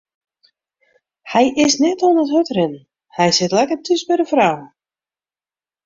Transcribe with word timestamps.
Hy 1.31 1.43
is 1.65 1.73
net 1.83 2.01
oan 2.05 2.21
it 2.23 2.33
hurdrinnen, 2.33 2.85
hy 3.17 3.27
sit 3.37 3.55
lekker 3.57 3.79
thús 3.85 4.01
by 4.07 4.15
de 4.19 4.25
frou. 4.31 4.57